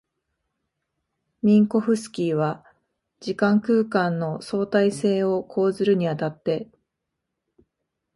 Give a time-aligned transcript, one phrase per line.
[1.43, 2.65] ミンコフスキーは
[3.19, 6.71] 時間空間の相対性を講ずるに当たって、